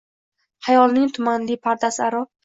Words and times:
Xayolning 0.67 1.11
tumanli 1.17 1.57
pardasi 1.67 2.01
aro 2.07 2.21